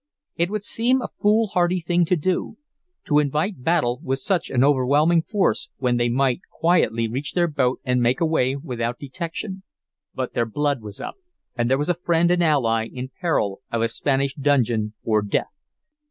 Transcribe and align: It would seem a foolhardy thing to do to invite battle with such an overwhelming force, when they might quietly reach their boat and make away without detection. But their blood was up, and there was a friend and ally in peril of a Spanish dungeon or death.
It 0.35 0.49
would 0.49 0.63
seem 0.63 0.99
a 0.99 1.09
foolhardy 1.21 1.79
thing 1.79 2.05
to 2.05 2.15
do 2.15 2.57
to 3.05 3.19
invite 3.19 3.61
battle 3.61 3.99
with 4.01 4.17
such 4.17 4.49
an 4.49 4.63
overwhelming 4.63 5.21
force, 5.21 5.69
when 5.77 5.97
they 5.97 6.09
might 6.09 6.41
quietly 6.49 7.07
reach 7.07 7.33
their 7.33 7.45
boat 7.47 7.79
and 7.85 8.01
make 8.01 8.19
away 8.19 8.55
without 8.55 8.97
detection. 8.97 9.61
But 10.15 10.33
their 10.33 10.47
blood 10.47 10.81
was 10.81 10.99
up, 10.99 11.17
and 11.55 11.69
there 11.69 11.77
was 11.77 11.87
a 11.89 11.93
friend 11.93 12.31
and 12.31 12.43
ally 12.43 12.87
in 12.91 13.11
peril 13.21 13.61
of 13.71 13.83
a 13.83 13.87
Spanish 13.87 14.33
dungeon 14.33 14.95
or 15.03 15.21
death. 15.21 15.53